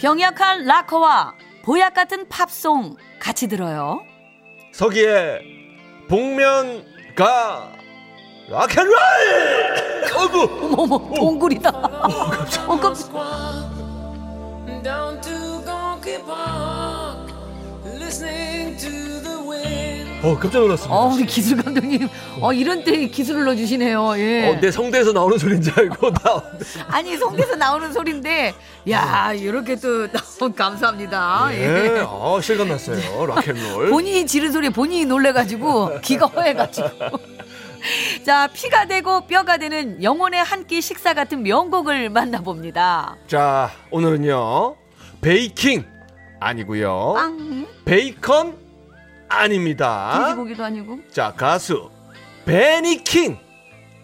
병약한 0.00 0.64
락커와 0.64 1.34
보약 1.64 1.94
같은 1.94 2.28
팝송 2.28 2.96
같이 3.18 3.48
들어요. 3.48 4.02
서기의 4.72 5.40
복면가 6.08 7.72
락앤롤! 8.48 8.94
어구! 10.16 10.42
어머 10.74 10.82
어머 10.94 11.14
동굴이다. 11.14 11.70
어, 11.70 12.30
깜짝- 12.30 13.10
어 20.22 20.36
깜짝 20.38 20.60
놀랐습니다 20.60 20.94
어 20.96 21.06
우리 21.14 21.24
기술 21.26 21.62
감독님 21.62 22.08
어 22.40 22.52
이런 22.52 22.82
때 22.82 23.06
기술을 23.06 23.44
넣어주시네요. 23.44 24.14
예. 24.18 24.48
어, 24.48 24.60
내 24.60 24.70
성대에서 24.70 25.12
나오는 25.12 25.38
소리인 25.38 25.60
줄 25.62 25.78
알고 25.78 26.10
나 26.24 26.42
아니 26.88 27.16
성대에서 27.16 27.54
나오는 27.56 27.92
소리인데 27.92 28.54
야 28.90 29.32
이렇게 29.34 29.76
또 29.76 30.08
너무 30.10 30.52
감사합니다. 30.52 31.48
예. 31.52 31.56
예. 31.98 32.04
어, 32.06 32.40
실감 32.42 32.68
났어요 32.68 33.26
락앤롤 33.26 33.90
본인이 33.90 34.26
지른 34.26 34.50
소리에 34.52 34.70
본인이 34.70 35.04
놀래가지고 35.04 36.00
귀가 36.00 36.26
허해가지고. 36.26 36.88
자 38.24 38.48
피가 38.48 38.86
되고 38.86 39.26
뼈가 39.28 39.58
되는 39.58 40.02
영혼의 40.02 40.42
한 40.42 40.66
끼 40.66 40.80
식사 40.80 41.14
같은 41.14 41.42
명곡을 41.44 42.10
만나봅니다. 42.10 43.16
자 43.28 43.70
오늘은요 43.90 44.74
베이킹 45.20 45.84
아니고요 46.40 47.12
빵 47.14 47.66
베이컨 47.84 48.65
아닙니다 49.28 50.24
돼지고기도 50.24 50.64
아니고 50.64 51.00
자 51.10 51.32
가수 51.36 51.90
베니킹 52.44 53.38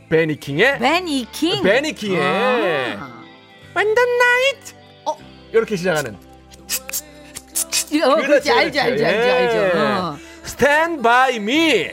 베니킹의 0.08 0.78
베니킹. 0.78 1.62
베니킹의 1.62 2.96
아. 3.00 3.22
The 3.74 3.90
night 3.90 4.74
어. 5.06 5.16
이렇게 5.52 5.76
시작하는 5.76 6.16
어, 8.04 8.16
그렇지 8.16 8.50
알지 8.50 8.80
알지. 8.80 9.04
알지 9.04 9.30
알죠. 9.30 9.56
예. 9.56 9.80
어. 9.80 10.16
Stand 10.44 11.02
by 11.02 11.36
me 11.36 11.90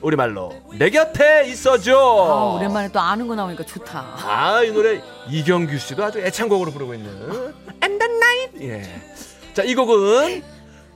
우리말로 0.00 0.52
내 0.78 0.90
곁에 0.90 1.46
있어줘 1.48 1.92
아, 1.96 2.54
오랜만에 2.56 2.88
또 2.90 3.00
아는 3.00 3.26
거 3.28 3.34
나오니까 3.34 3.64
좋다. 3.64 4.16
아, 4.24 4.62
이 4.62 4.70
노래 4.70 5.02
이경규 5.28 5.76
씨도 5.78 6.04
아주 6.04 6.20
애창곡으로 6.20 6.70
부르고 6.70 6.94
있는 6.94 7.10
And 7.82 7.98
the 7.98 8.14
Night. 8.16 8.62
예. 8.62 9.00
자, 9.52 9.62
이 9.64 9.74
곡은 9.74 10.42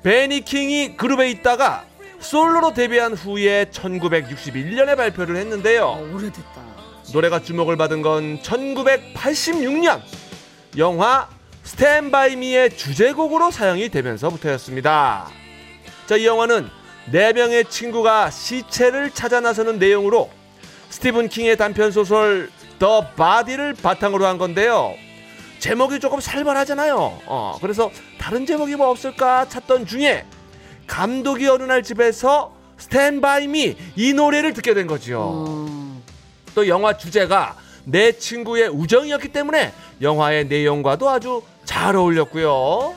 벤 0.04 0.32
E. 0.32 0.51
킹이 0.51 0.98
그룹에 0.98 1.30
있다가 1.30 1.86
솔로로 2.20 2.74
데뷔한 2.74 3.14
후에 3.14 3.64
1961년에 3.72 4.96
발표를 4.96 5.36
했는데요. 5.36 5.86
어, 5.86 6.12
오래됐다. 6.12 6.74
노래가 7.14 7.40
주목을 7.40 7.76
받은 7.76 8.02
건 8.02 8.38
1986년 8.42 10.02
영화 10.76 11.28
Stand 11.62 12.10
by 12.10 12.36
Me의 12.36 12.76
주제곡으로 12.76 13.50
사용이 13.50 13.88
되면서부터였습니다. 13.88 15.28
자, 16.06 16.16
이 16.16 16.26
영화는 16.26 16.68
네 17.10 17.32
명의 17.32 17.64
친구가 17.64 18.30
시체를 18.30 19.10
찾아 19.10 19.40
나서는 19.40 19.78
내용으로 19.78 20.30
스티븐 20.90 21.28
킹의 21.28 21.56
단편 21.56 21.90
소설 21.90 22.50
The 22.78 23.08
Body를 23.16 23.72
바탕으로 23.72 24.26
한 24.26 24.36
건데요. 24.36 24.94
제목이 25.58 26.00
조금 26.00 26.20
살벌하잖아요. 26.20 27.20
어, 27.26 27.58
그래서 27.60 27.90
다른 28.18 28.44
제목이 28.46 28.76
뭐 28.76 28.90
없을까 28.90 29.48
찾던 29.48 29.86
중에 29.86 30.24
감독이 30.86 31.48
어느 31.48 31.62
날 31.62 31.82
집에서 31.82 32.52
Stand 32.76 33.20
by 33.20 33.46
Me 33.46 33.76
이 33.96 34.12
노래를 34.12 34.52
듣게 34.52 34.74
된 34.74 34.86
거죠. 34.86 35.44
음. 35.46 36.02
또 36.54 36.68
영화 36.68 36.96
주제가 36.96 37.56
내 37.84 38.12
친구의 38.12 38.68
우정이었기 38.68 39.28
때문에 39.28 39.72
영화의 40.02 40.46
내용과도 40.46 41.08
아주 41.08 41.42
잘 41.64 41.96
어울렸고요. 41.96 42.94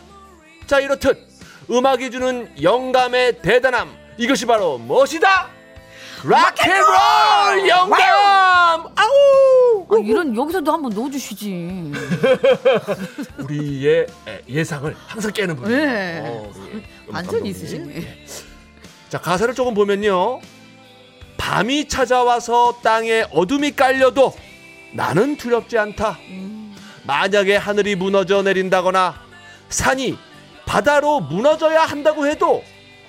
자 0.65 0.79
이렇듯 0.79 1.25
음악이 1.69 2.11
주는 2.11 2.49
영감의 2.61 3.41
대단함 3.41 3.89
이것이 4.17 4.45
바로 4.45 4.77
무엇이다? 4.77 5.49
락앤롤 6.23 7.67
영감! 7.69 7.99
아우! 8.95 9.56
아, 9.89 9.95
이런 10.03 10.35
여기서도 10.35 10.71
한번 10.71 10.91
넣어주시지. 10.93 11.91
우리의 13.39 14.07
예상을 14.49 14.95
항상 15.07 15.31
깨는 15.31 15.55
분. 15.55 15.69
네. 15.69 16.21
어, 16.25 16.51
완전 17.07 17.45
있으시네. 17.45 18.25
자 19.09 19.19
가사를 19.19 19.53
조금 19.53 19.73
보면요. 19.73 20.41
밤이 21.37 21.87
찾아와서 21.87 22.79
땅에 22.83 23.25
어둠이 23.31 23.71
깔려도 23.71 24.33
나는 24.93 25.37
두렵지 25.37 25.77
않다. 25.77 26.17
만약에 27.03 27.55
하늘이 27.55 27.95
무너져 27.95 28.41
내린다거나 28.41 29.15
산이 29.69 30.17
바다로 30.65 31.21
무너져야 31.21 31.85
한다고 31.85 32.27
해도 32.27 32.63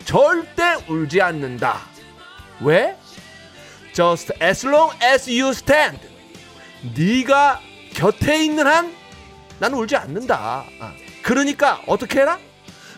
절대 0.05 0.77
울지 0.89 1.21
않는다. 1.21 1.81
왜? 2.61 2.97
Just 3.93 4.33
as 4.41 4.65
long 4.65 4.97
as 5.03 5.29
you 5.29 5.51
stand. 5.51 5.99
네가 6.95 7.61
곁에 7.95 8.45
있는 8.45 8.67
한 8.67 8.95
나는 9.59 9.79
울지 9.79 9.97
않는다. 9.97 10.65
아, 10.81 10.93
그러니까 11.23 11.83
어떻게 11.87 12.21
해라? 12.21 12.39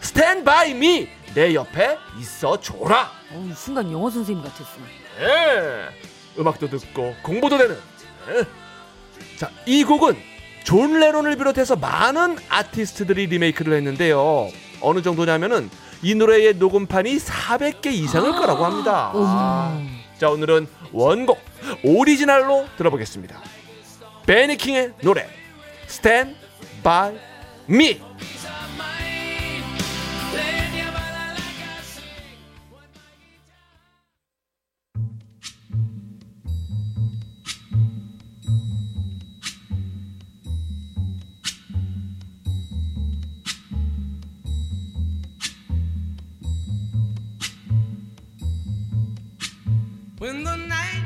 Stand 0.03 0.45
by 0.45 0.71
me. 0.71 1.09
내 1.35 1.55
옆에 1.55 1.97
있어 2.19 2.61
줘라. 2.61 3.11
어, 3.33 3.53
순간 3.55 3.91
영어 3.93 4.11
선생님 4.11 4.43
같았어. 4.45 4.71
예. 5.21 5.87
음악도 6.39 6.69
듣고 6.69 7.15
공부도 7.23 7.57
되는. 7.57 7.79
예. 8.31 8.45
자, 9.39 9.51
이 9.67 9.85
곡은 9.85 10.17
존 10.65 10.99
레논을 10.99 11.37
비롯해서 11.37 11.77
많은 11.77 12.39
아티스트들이 12.49 13.27
리메이크를 13.27 13.75
했는데요. 13.75 14.49
어느 14.81 15.03
정도냐면은 15.03 15.71
이 16.03 16.15
노래의 16.15 16.55
녹음판이 16.55 17.17
400개 17.17 17.87
이상일 17.87 18.33
거라고 18.33 18.65
합니다. 18.65 19.11
어머. 19.15 19.81
자, 20.19 20.31
오늘은 20.31 20.67
원곡 20.93 21.41
오리지널로 21.85 22.67
들어보겠습니다. 22.77 23.41
베니킹의 24.31 24.93
노래 25.03 25.27
Stand 25.89 26.37
by 26.85 27.19
Me. 27.69 28.01
When 50.21 50.45
the 50.45 50.55
night 50.55 51.00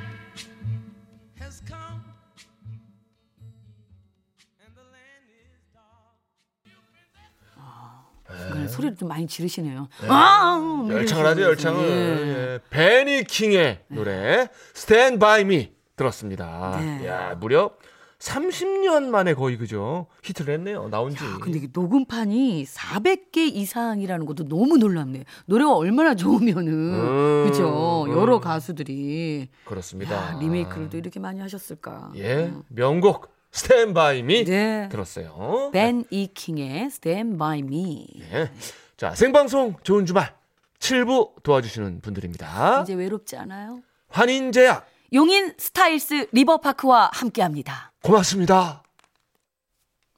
소리를 8.74 8.96
좀 8.96 9.08
많이 9.08 9.26
지르시네요. 9.26 9.88
아, 10.08 10.86
열창을 10.90 11.26
하죠, 11.26 11.42
열창을. 11.42 11.80
예. 11.84 12.54
예. 12.54 12.60
베니킹의 12.70 13.84
노래 13.88 14.48
Stand 14.76 15.18
by 15.18 15.42
Me 15.42 15.72
들었습니다. 15.96 16.78
네. 16.80 17.06
야, 17.06 17.36
무려 17.38 17.70
30년 18.18 19.04
만에 19.10 19.34
거의 19.34 19.58
그죠? 19.58 20.06
히트를 20.22 20.54
했네요. 20.54 20.88
나온 20.88 21.10
지. 21.14 21.18
아, 21.22 21.38
근데 21.42 21.58
이게 21.58 21.68
녹음판이 21.72 22.64
400개 22.64 23.36
이상이라는 23.54 24.24
것도 24.24 24.48
너무 24.48 24.78
놀랍네요. 24.78 25.24
노래가 25.46 25.76
얼마나 25.76 26.14
좋으면은 26.14 26.68
음, 26.72 27.44
그죠? 27.46 28.04
음. 28.06 28.12
여러 28.12 28.40
가수들이 28.40 29.48
그렇습니다. 29.66 30.14
야, 30.14 30.38
리메이크를 30.40 30.88
또 30.88 30.96
이렇게 30.96 31.20
많이 31.20 31.40
하셨을까? 31.40 32.12
예. 32.16 32.52
명곡 32.68 33.33
Stand 33.54 33.94
by 33.94 34.18
Me 34.18 34.44
네. 34.44 34.88
들었어요. 34.90 35.70
벤 35.72 36.04
이킹의 36.10 36.86
Stand 36.86 37.38
By 37.38 37.60
Me. 37.60 38.06
예. 38.32 38.50
자, 38.96 39.14
생방송 39.14 39.76
좋은 39.82 40.06
주말 40.06 40.34
7부 40.80 41.42
도와주시는 41.42 42.00
분들입니다. 42.00 42.82
이제 42.82 42.94
외롭지 42.94 43.36
않아요? 43.36 43.80
환인제약 44.08 44.86
용인 45.12 45.54
스타일스 45.56 46.28
리버파크와 46.32 47.10
함께합니다. 47.12 47.92
고맙습니다. 48.02 48.82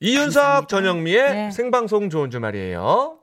이윤석 0.01 0.43
감사합니다. 0.43 0.67
전영미의 0.69 1.35
네. 1.35 1.51
생방송 1.51 2.11
좋은 2.11 2.31
주말이에요. 2.31 3.19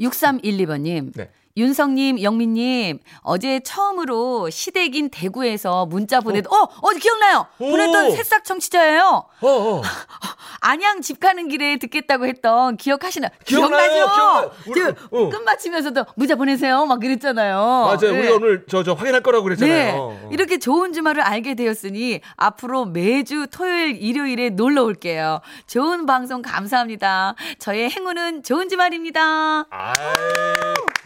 6312번님. 0.00 1.12
네. 1.14 1.30
윤성님, 1.56 2.22
영민님, 2.22 2.98
어제 3.20 3.60
처음으로 3.60 4.48
시댁인 4.48 5.10
대구에서 5.10 5.86
문자 5.86 6.20
보내도, 6.20 6.48
어, 6.50 6.62
어, 6.62 6.90
기억나요? 6.98 7.46
오. 7.58 7.70
보냈던 7.70 8.12
새싹 8.12 8.44
청취자예요. 8.44 9.24
어, 9.40 9.48
어. 9.48 9.82
안양 10.64 11.02
집 11.02 11.20
가는 11.20 11.48
길에 11.48 11.76
듣겠다고 11.76 12.26
했던 12.26 12.76
기억하시나? 12.76 13.28
기억나요, 13.44 13.90
기억나죠? 13.92 14.14
기억나요. 14.14 14.50
우리, 14.66 14.80
저 14.80 14.94
어. 15.10 15.28
끝마치면서도 15.28 16.06
문자 16.14 16.36
보내세요. 16.36 16.86
막 16.86 17.00
그랬잖아요. 17.00 17.56
맞아요. 17.56 17.98
네. 17.98 18.18
우리가 18.20 18.34
오늘 18.36 18.64
저, 18.68 18.82
저 18.82 18.92
확인할 18.92 19.22
거라고 19.22 19.44
그랬잖아요. 19.44 19.74
네. 19.74 19.92
어. 19.98 20.28
이렇게 20.30 20.58
좋은 20.58 20.92
주말을 20.92 21.20
알게 21.22 21.54
되었으니 21.54 22.20
앞으로 22.36 22.86
매주 22.86 23.46
토요일, 23.50 24.00
일요일에 24.00 24.50
놀러 24.50 24.84
올게요. 24.84 25.40
좋은 25.66 26.06
방송 26.06 26.42
감사합니다. 26.42 27.34
저의 27.58 27.90
행운은 27.90 28.44
좋은 28.44 28.68
주말입니다. 28.68 29.66
아이, 29.68 29.92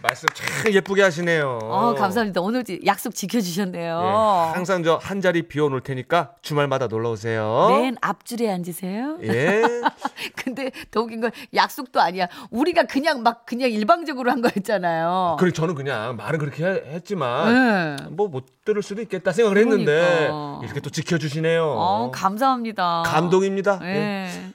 말씀 0.03 0.29
참 0.35 0.73
예쁘게 0.73 1.03
하시네요. 1.03 1.59
어, 1.63 1.95
감사합니다. 1.95 2.41
오늘 2.43 2.63
약속 2.85 3.15
지켜주셨네요. 3.15 4.01
예, 4.03 4.55
항상 4.55 4.83
저 4.83 4.99
한 5.03 5.21
자리 5.21 5.43
비워놓을 5.43 5.81
테니까 5.83 6.33
주말마다 6.43 6.87
놀러 6.87 7.11
오세요. 7.13 7.69
맨 7.71 7.97
앞줄에 8.01 8.51
앉으세요. 8.51 9.19
예. 9.23 9.63
근데 10.37 10.71
더 10.91 11.01
웃긴 11.01 11.21
건 11.21 11.31
약속도 11.55 12.01
아니야. 12.01 12.27
우리가 12.51 12.85
그냥 12.85 13.23
막 13.23 13.47
그냥 13.47 13.71
일방적으로 13.71 14.31
한 14.31 14.43
거였잖아요. 14.43 15.37
그래 15.39 15.51
저는 15.53 15.75
그냥 15.75 16.17
말은 16.17 16.39
그렇게 16.39 16.65
해- 16.65 16.83
했지만 16.95 17.97
네. 17.97 18.05
뭐못 18.11 18.65
들을 18.65 18.83
수도 18.83 19.01
있겠다 19.03 19.33
생각을 19.33 19.59
했는데 19.59 19.85
그러니까. 20.29 20.61
이렇게 20.65 20.81
또 20.81 20.91
지켜주시네요. 20.91 21.65
어, 21.65 22.11
감사합니다. 22.13 23.03
감동입니다. 23.07 23.81
예. 23.83 23.87
네. 23.87 24.51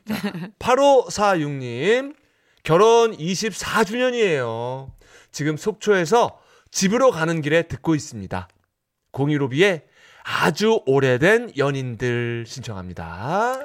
8546님, 0.60 2.16
결혼 2.64 3.16
24주년이에요. 3.18 4.88
지금 5.32 5.58
속초에서 5.58 6.40
집으로 6.72 7.12
가는 7.12 7.42
길에 7.42 7.64
듣고 7.64 7.96
있습니다. 7.96 8.48
015B의 9.12 9.84
아주 10.24 10.82
오래된 10.86 11.54
연인들 11.58 12.46
신청합니다. 12.48 13.60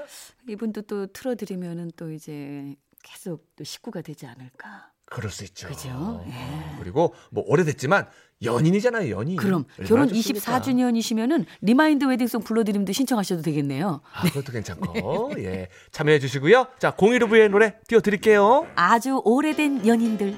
이분도 0.48 0.82
또 0.82 1.06
틀어드리면은 1.06 1.90
또 1.96 2.10
이제 2.10 2.74
계속 3.02 3.44
또 3.56 3.64
식구가 3.64 4.00
되지 4.02 4.26
않을까. 4.26 4.90
그럴 5.08 5.30
수 5.30 5.44
있죠. 5.44 5.68
그죠? 5.68 5.88
예. 6.26 6.32
어, 6.32 6.76
그리고 6.80 7.14
뭐 7.30 7.44
오래됐지만 7.46 8.08
연인이잖아요, 8.42 9.08
연인. 9.14 9.36
그럼 9.36 9.64
결혼 9.86 10.08
좋습니까? 10.08 10.60
24주년이시면은 10.60 11.46
remind 11.60 12.04
wedding 12.06 12.29
song 12.29 12.43
불러드림도 12.42 12.92
신청하셔도 12.92 13.42
되겠네요. 13.42 14.00
아, 14.12 14.22
그것도 14.24 14.50
괜찮고. 14.52 15.34
예. 15.44 15.69
참여해 15.92 16.19
주시고요. 16.19 16.66
자, 16.80 16.90
015B의 16.96 17.50
노래 17.50 17.76
띄워 17.86 18.00
드릴게요. 18.00 18.66
아주 18.74 19.20
오래된 19.24 19.86
연인들. 19.86 20.34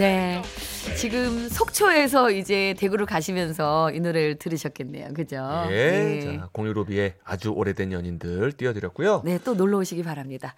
네. 0.00 0.40
지금 0.96 1.46
속초에서 1.50 2.30
이제 2.30 2.74
대구를 2.78 3.04
가시면서 3.04 3.90
이 3.92 4.00
노래를 4.00 4.36
들으셨겠네요. 4.36 5.12
그죠? 5.12 5.36
예. 5.68 5.90
네. 5.90 6.20
자, 6.38 6.48
015B의 6.54 7.12
아주 7.22 7.50
오래된 7.50 7.92
연인들 7.92 8.52
띄워 8.52 8.72
드렸고요. 8.72 9.20
네, 9.26 9.38
또 9.44 9.52
놀러 9.52 9.76
오시기 9.76 10.02
바랍니다. 10.02 10.54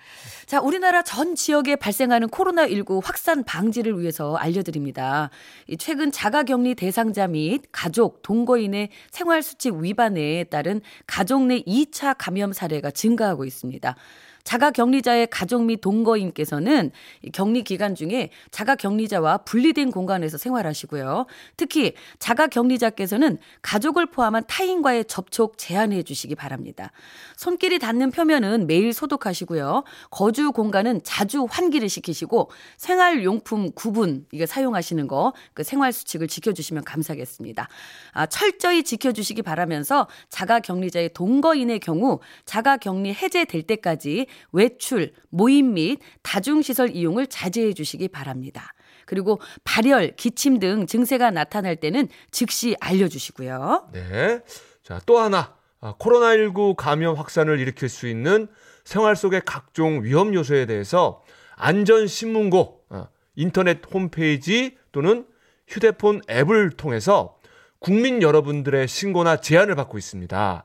자, 0.47 0.61
우리나라 0.61 1.03
전 1.03 1.35
지역에 1.35 1.75
발생하는 1.75 2.29
코로나19 2.29 3.00
확산 3.03 3.43
방지를 3.43 4.00
위해서 4.00 4.37
알려드립니다. 4.37 5.31
이 5.67 5.77
최근 5.77 6.12
자가 6.12 6.44
격리 6.44 6.77
대상자 6.77 7.27
및 7.27 7.62
가족, 7.73 8.23
동거인의 8.23 8.91
생활수칙 9.11 9.75
위반에 9.75 10.44
따른 10.44 10.81
가족 11.09 11.47
내 11.47 11.62
2차 11.62 12.15
감염 12.17 12.53
사례가 12.53 12.93
증가하고 12.93 13.44
있습니다. 13.44 13.97
자가 14.44 14.71
격리자의 14.71 15.29
가족 15.29 15.65
및 15.65 15.81
동거인께서는 15.81 16.91
이 17.23 17.31
격리 17.31 17.62
기간 17.62 17.94
중에 17.94 18.31
자가 18.50 18.77
격리자와 18.77 19.39
분리된 19.39 19.91
공간에서 19.91 20.39
생활하시고요. 20.39 21.27
특히 21.56 21.94
자가 22.19 22.47
격리자께서는 22.47 23.39
가족을 23.62 24.06
포함한 24.06 24.44
타인과의 24.47 25.06
접촉 25.06 25.59
제한해 25.59 26.03
주시기 26.03 26.35
바랍니다. 26.35 26.91
손길이 27.37 27.79
닿는 27.79 28.11
표면은 28.11 28.67
매일 28.67 28.93
소독하시고요. 28.93 29.85
거주 30.11 30.53
공간은 30.53 31.00
자주 31.05 31.47
환기를 31.49 31.89
시키시고 31.89 32.50
생활용품 32.77 33.73
구분 33.73 34.27
이게 34.33 34.47
사용하시는 34.47 35.06
거 35.06 35.33
그 35.55 35.62
생활 35.62 35.93
수칙을 35.93 36.29
지켜주시면 36.29 36.85
감사하겠습니다. 36.85 37.69
아, 38.12 38.27
철저히 38.27 38.83
지켜주시기 38.83 39.43
바라면서 39.43 40.09
자가 40.29 40.61
격리자의 40.61 41.11
동거인의 41.12 41.81
경우 41.81 42.21
자가 42.44 42.77
격리 42.77 43.12
해제될 43.15 43.62
때까지 43.62 44.27
외출, 44.52 45.12
모임 45.31 45.75
및 45.75 45.99
다중시설 46.23 46.94
이용을 46.94 47.26
자제해 47.26 47.73
주시기 47.73 48.08
바랍니다. 48.08 48.73
그리고 49.06 49.40
발열, 49.64 50.17
기침 50.17 50.58
등 50.58 50.87
증세가 50.87 51.31
나타날 51.31 51.76
때는 51.76 52.08
즉시 52.31 52.76
알려주시고요. 52.81 53.88
네. 53.93 54.40
자, 54.82 55.00
또 55.06 55.19
하나. 55.19 55.56
아, 55.81 55.94
코로나19 55.99 56.76
감염 56.76 57.17
확산을 57.17 57.58
일으킬 57.58 57.88
수 57.88 58.06
있는 58.06 58.46
생활 58.84 59.17
속의 59.17 59.43
각종 59.44 60.05
위험 60.05 60.32
요소에 60.32 60.67
대해서 60.67 61.24
안전신문고, 61.56 62.84
아, 62.91 63.08
인터넷 63.34 63.81
홈페이지 63.93 64.77
또는 64.93 65.27
휴대폰 65.67 66.20
앱을 66.31 66.70
통해서 66.70 67.36
국민 67.79 68.22
여러분들의 68.22 68.86
신고나 68.86 69.39
제안을 69.39 69.74
받고 69.74 69.98
있습니다. 69.98 70.65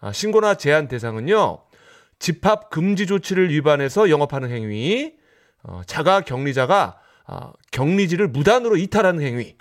아, 0.00 0.12
신고나 0.12 0.54
제안 0.54 0.88
대상은요, 0.88 1.58
집합 2.22 2.70
금지 2.70 3.08
조치를 3.08 3.50
위반해서 3.50 4.08
영업하는 4.08 4.48
행위, 4.48 5.12
어, 5.64 5.82
자가 5.86 6.20
격리자가 6.20 7.00
아, 7.26 7.52
격리지를 7.72 8.28
무단으로 8.28 8.76
이탈하는 8.76 9.24
행위, 9.24 9.56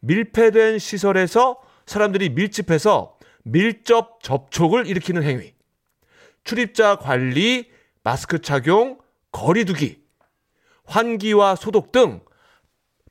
밀폐된 0.00 0.78
시설에서 0.78 1.58
사람들이 1.86 2.28
밀집해서 2.30 3.16
밀접 3.44 4.22
접촉을 4.22 4.86
일으키는 4.88 5.22
행위, 5.22 5.54
출입자 6.44 6.96
관리, 6.96 7.70
마스크 8.02 8.42
착용, 8.42 8.98
거리두기, 9.32 10.02
환기와 10.84 11.56
소독 11.56 11.92
등 11.92 12.20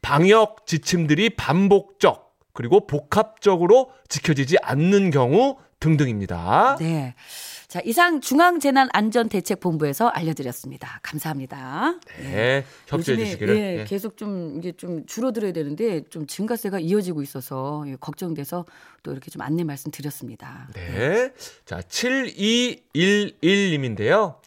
방역 0.03 0.67
지침들이 0.67 1.31
반복적 1.31 2.37
그리고 2.53 2.85
복합적으로 2.85 3.91
지켜지지 4.09 4.57
않는 4.61 5.09
경우 5.09 5.57
등등입니다. 5.79 6.75
네. 6.79 7.15
자, 7.69 7.79
이상 7.85 8.19
중앙재난안전대책본부에서 8.19 10.07
알려드렸습니다. 10.07 10.99
감사합니다. 11.03 11.99
네, 12.19 12.65
협조해 12.87 13.15
요즘에, 13.15 13.25
주시기를. 13.25 13.55
예, 13.55 13.81
예. 13.81 13.83
계속 13.83 14.17
좀 14.17 14.55
이게 14.57 14.71
좀 14.71 15.05
줄어들어야 15.05 15.53
되는데 15.53 16.01
좀 16.09 16.25
증가세가 16.25 16.79
이어지고 16.79 17.21
있어서 17.21 17.83
예, 17.85 17.95
걱정돼서 17.99 18.65
또 19.03 19.11
이렇게 19.11 19.29
좀 19.29 19.43
안내 19.43 19.63
말씀 19.63 19.91
드렸습니다. 19.91 20.67
네. 20.73 21.31
자, 21.63 21.79
7211님인데요. 21.81 24.37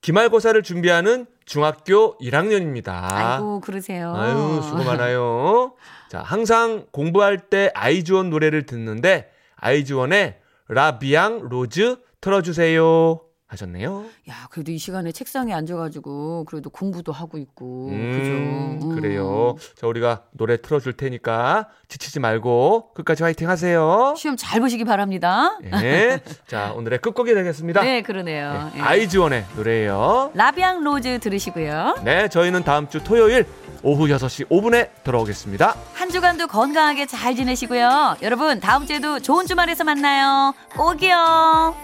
기말고사를 0.00 0.62
준비하는 0.62 1.26
중학교 1.44 2.16
1학년입니다. 2.20 3.12
아이고 3.12 3.60
그러세요. 3.60 4.14
아유, 4.16 4.62
수고 4.62 4.82
많아요. 4.82 5.74
자, 6.08 6.22
항상 6.22 6.86
공부할 6.90 7.50
때 7.50 7.70
아이즈원 7.74 8.30
노래를 8.30 8.64
듣는데 8.64 9.30
아이즈원의 9.56 10.40
La 10.72 10.94
Vie 10.94 11.26
en 11.26 11.48
Rose 11.48 11.96
틀어주세요 12.20 13.31
하셨네요. 13.52 14.04
야, 14.30 14.46
그래도 14.50 14.72
이 14.72 14.78
시간에 14.78 15.12
책상에 15.12 15.52
앉아가지고 15.52 16.44
그래도 16.44 16.70
공부도 16.70 17.12
하고 17.12 17.38
있고, 17.38 17.88
음, 17.90 18.78
그죠? 18.78 18.86
음. 18.88 18.94
그래요. 18.94 19.56
자, 19.76 19.86
우리가 19.86 20.22
노래 20.32 20.60
틀어줄 20.60 20.94
테니까 20.94 21.68
지치지 21.88 22.20
말고 22.20 22.92
끝까지 22.94 23.22
화이팅 23.22 23.48
하세요. 23.48 24.14
시험 24.16 24.36
잘 24.36 24.60
보시기 24.60 24.84
바랍니다. 24.84 25.58
네. 25.62 26.20
자, 26.46 26.72
오늘의 26.74 27.00
끝곡이 27.00 27.34
되겠습니다. 27.34 27.82
네, 27.82 28.02
그러네요. 28.02 28.70
네, 28.72 28.78
예. 28.78 28.82
아이즈원의 28.82 29.44
노래예요. 29.56 30.32
La 30.34 30.48
Vie 30.48 30.68
en 30.68 30.82
Rose 30.82 31.18
들으시고요. 31.20 31.96
네, 32.04 32.28
저희는 32.28 32.64
다음 32.64 32.88
주 32.88 33.02
토요일 33.04 33.46
오후 33.82 34.06
6시 34.06 34.48
5분에 34.48 34.90
돌아오겠습니다. 35.04 35.76
한 35.94 36.08
주간도 36.10 36.46
건강하게 36.46 37.06
잘 37.06 37.34
지내시고요. 37.34 38.16
여러분, 38.22 38.60
다음 38.60 38.86
주에도 38.86 39.18
좋은 39.20 39.46
주말에서 39.46 39.84
만나요. 39.84 40.54
꼭이요. 40.76 41.74